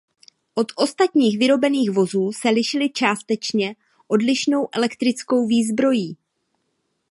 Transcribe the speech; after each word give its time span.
Od 0.55 0.67
ostatních 0.75 1.37
vyrobených 1.39 1.91
vozů 1.91 2.31
se 2.31 2.49
lišily 2.49 2.89
částečně 2.89 3.75
odlišnou 4.07 4.67
elektrickou 4.71 5.47
výzbrojí. 5.47 6.17